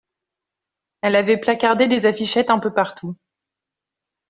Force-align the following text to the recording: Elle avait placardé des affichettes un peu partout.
Elle 1.03 1.15
avait 1.15 1.37
placardé 1.39 1.87
des 1.87 2.07
affichettes 2.07 2.49
un 2.49 2.57
peu 2.57 2.73
partout. 2.73 3.15